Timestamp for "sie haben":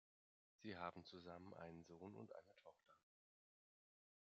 0.55-1.05